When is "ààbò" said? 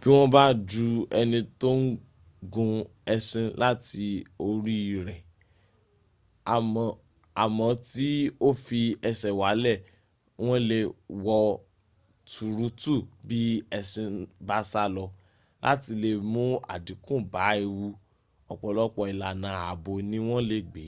19.66-19.92